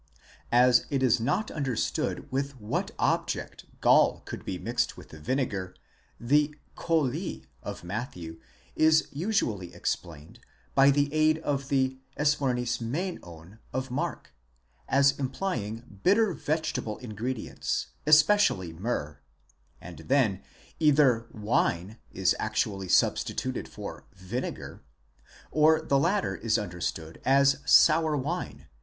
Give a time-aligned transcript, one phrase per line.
[0.51, 5.19] As it is not under stood with what object gall could be mixed with the
[5.19, 5.75] vinegar,
[6.19, 8.39] the χολὴ of Matthew
[8.75, 10.39] is usually explained,
[10.73, 14.33] by the aid of the ἐσμυρνισμένον of Mark,
[14.89, 19.19] as implying bitter vegetable ingredients, especially myrrh;
[19.79, 20.41] and then
[20.79, 24.83] either οἶνον wine is actually substituted for ὄξος vinegar,
[25.51, 28.67] or the latter is understood as sour wine